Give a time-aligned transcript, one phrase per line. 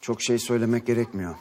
[0.00, 1.36] Çok şey söylemek gerekmiyor.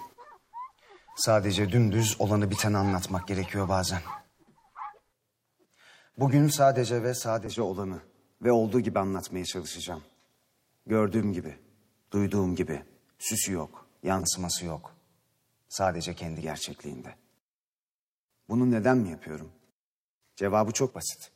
[1.15, 4.01] Sadece dümdüz olanı biteni anlatmak gerekiyor bazen.
[6.17, 8.01] Bugün sadece ve sadece olanı
[8.41, 10.03] ve olduğu gibi anlatmaya çalışacağım.
[10.85, 11.57] Gördüğüm gibi,
[12.11, 12.83] duyduğum gibi.
[13.19, 14.95] Süsü yok, yansıması yok.
[15.69, 17.15] Sadece kendi gerçekliğinde.
[18.49, 19.51] Bunu neden mi yapıyorum?
[20.35, 21.31] Cevabı çok basit.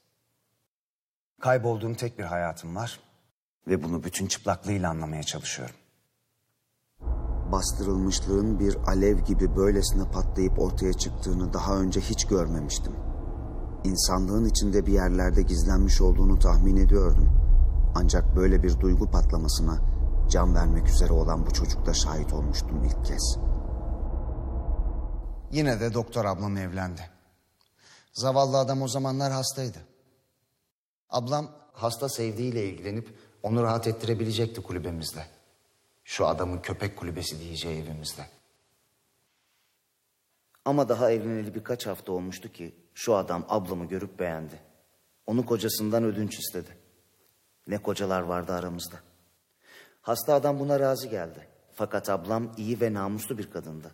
[1.41, 2.99] Kaybolduğum tek bir hayatım var
[3.67, 5.75] ve bunu bütün çıplaklığıyla anlamaya çalışıyorum.
[7.53, 12.93] Bastırılmışlığın bir alev gibi böylesine patlayıp ortaya çıktığını daha önce hiç görmemiştim.
[13.83, 17.29] İnsanlığın içinde bir yerlerde gizlenmiş olduğunu tahmin ediyordum.
[17.95, 19.79] Ancak böyle bir duygu patlamasına
[20.29, 23.37] can vermek üzere olan bu çocukta şahit olmuştum ilk kez.
[25.51, 27.01] Yine de doktor ablam evlendi.
[28.13, 29.77] Zavallı adam o zamanlar hastaydı.
[31.09, 35.23] Ablam hasta sevdiğiyle ilgilenip onu rahat ettirebilecekti kulübemizde.
[36.03, 38.25] Şu adamın köpek kulübesi diyeceği evimizde.
[40.65, 44.59] Ama daha evleneli birkaç hafta olmuştu ki şu adam ablamı görüp beğendi.
[45.25, 46.77] Onu kocasından ödünç istedi.
[47.67, 48.95] Ne kocalar vardı aramızda.
[50.01, 51.47] Hasta adam buna razı geldi.
[51.75, 53.91] Fakat ablam iyi ve namuslu bir kadındı.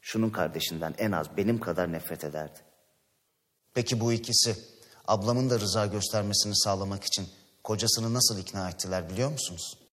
[0.00, 2.58] Şunun kardeşinden en az benim kadar nefret ederdi.
[3.74, 4.56] Peki bu ikisi
[5.06, 7.28] ablamın da rıza göstermesini sağlamak için
[7.64, 9.85] kocasını nasıl ikna ettiler biliyor musunuz?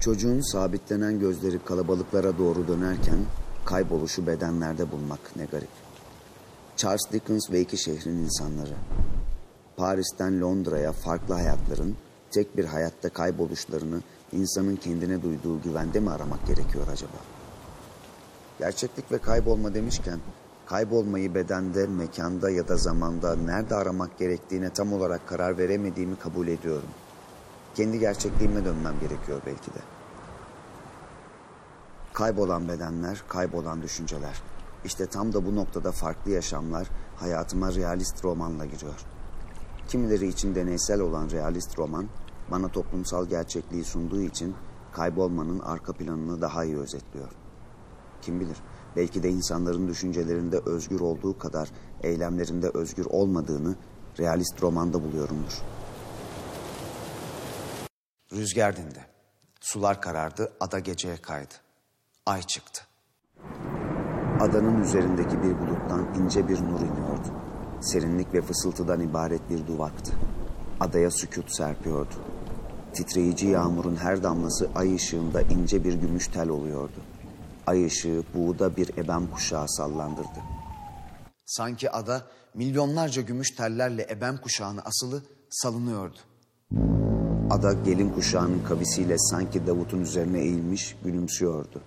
[0.00, 3.18] Çocuğun sabitlenen gözleri kalabalıklara doğru dönerken
[3.64, 5.68] kayboluşu bedenlerde bulmak ne garip.
[6.76, 8.74] Charles Dickens ve iki şehrin insanları.
[9.76, 11.96] Paris'ten Londra'ya farklı hayatların
[12.30, 14.00] tek bir hayatta kayboluşlarını
[14.32, 17.18] insanın kendine duyduğu güvende mi aramak gerekiyor acaba?
[18.58, 20.20] Gerçeklik ve kaybolma demişken
[20.66, 26.88] kaybolmayı bedende, mekanda ya da zamanda nerede aramak gerektiğine tam olarak karar veremediğimi kabul ediyorum.
[27.76, 29.78] Kendi gerçekliğime dönmem gerekiyor belki de.
[32.12, 34.42] Kaybolan bedenler, kaybolan düşünceler.
[34.84, 39.06] İşte tam da bu noktada farklı yaşamlar hayatıma realist romanla giriyor.
[39.88, 42.06] Kimileri için deneysel olan realist roman,
[42.50, 44.54] bana toplumsal gerçekliği sunduğu için
[44.92, 47.28] kaybolmanın arka planını daha iyi özetliyor.
[48.22, 48.56] Kim bilir,
[48.96, 51.70] belki de insanların düşüncelerinde özgür olduğu kadar
[52.02, 53.76] eylemlerinde özgür olmadığını
[54.18, 55.62] realist romanda buluyorumdur.
[58.32, 59.06] Rüzgar dindi.
[59.60, 61.54] Sular karardı, ada geceye kaydı.
[62.26, 62.82] Ay çıktı.
[64.40, 67.28] Adanın üzerindeki bir buluttan ince bir nur iniyordu.
[67.80, 70.12] Serinlik ve fısıltıdan ibaret bir duvaktı.
[70.80, 72.14] Adaya sükut serpiyordu.
[72.92, 77.00] Titreyici yağmurun her damlası ay ışığında ince bir gümüş tel oluyordu.
[77.66, 80.40] Ay ışığı buğda bir ebem kuşağı sallandırdı.
[81.44, 86.18] Sanki ada milyonlarca gümüş tellerle ebem kuşağına asılı salınıyordu.
[87.50, 91.80] Ada gelin kuşağının kavisiyle sanki Davut'un üzerine eğilmiş gülümsüyordu.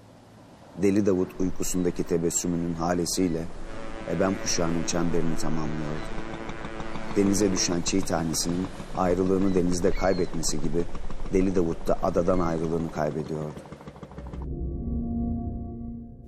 [0.81, 3.45] Deli Davut uykusundaki tebessümünün halesiyle
[4.11, 6.09] ebem kuşağının çemberini tamamlıyordu.
[7.15, 10.85] Denize düşen çiğ tanesinin ayrılığını denizde kaybetmesi gibi
[11.33, 13.59] Deli Davut da adadan ayrılığını kaybediyordu.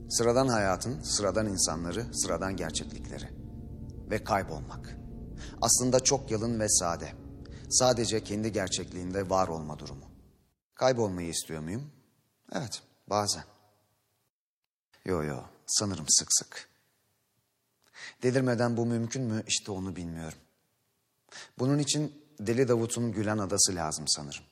[0.10, 3.26] Sıradan hayatın, sıradan insanları, sıradan gerçeklikleri.
[4.12, 4.98] Ve kaybolmak.
[5.62, 7.21] Aslında çok yalın ve sade.
[7.72, 10.06] Sadece kendi gerçekliğinde var olma durumu.
[10.76, 11.92] Kaybolmayı istiyor muyum?
[12.52, 13.44] Evet, bazen.
[15.06, 15.38] Yo yo,
[15.68, 16.70] sanırım sık sık.
[18.24, 19.44] Delirmeden bu mümkün mü?
[19.48, 20.38] İşte onu bilmiyorum.
[21.60, 24.44] Bunun için Deli Davut'un Gülen Adası lazım sanırım.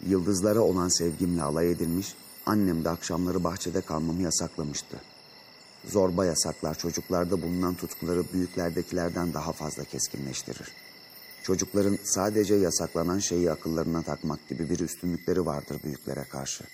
[0.00, 2.14] Yıldızlara olan sevgimle alay edilmiş,
[2.46, 5.00] annem de akşamları bahçede kalmamı yasaklamıştı.
[5.84, 10.91] Zorba yasaklar çocuklarda bulunan tutkuları büyüklerdekilerden daha fazla keskinleştirir.
[11.42, 16.64] Çocukların sadece yasaklanan şeyi akıllarına takmak gibi bir üstünlükleri vardır büyüklere karşı.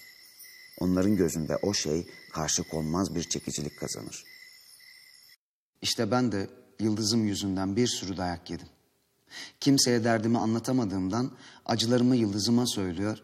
[0.80, 4.24] Onların gözünde o şey karşı konmaz bir çekicilik kazanır.
[5.82, 8.66] İşte ben de yıldızım yüzünden bir sürü dayak yedim.
[9.60, 11.30] Kimseye derdimi anlatamadığımdan
[11.66, 13.18] acılarımı yıldızıma söylüyor.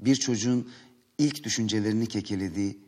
[0.00, 0.70] Bir çocuğun
[1.18, 2.78] ilk düşüncelerini kekelediği,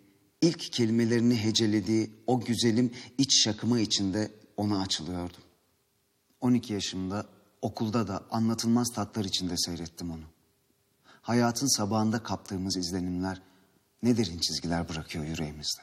[0.41, 5.43] ilk kelimelerini hecelediği o güzelim iç şakıma içinde ona açılıyordum.
[6.41, 7.27] 12 yaşımda
[7.63, 10.25] okulda da anlatılmaz tatlar içinde seyrettim onu.
[11.23, 13.43] Hayatın sabahında kaptığımız izlenimler
[14.03, 15.83] ne derin çizgiler bırakıyor yüreğimizde.